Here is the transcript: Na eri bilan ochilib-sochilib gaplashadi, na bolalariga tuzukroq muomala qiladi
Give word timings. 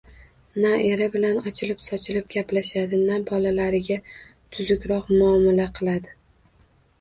Na 0.61 0.69
eri 0.91 1.07
bilan 1.15 1.35
ochilib-sochilib 1.51 2.25
gaplashadi, 2.35 2.99
na 3.11 3.19
bolalariga 3.27 3.99
tuzukroq 4.57 5.13
muomala 5.21 5.69
qiladi 5.77 6.17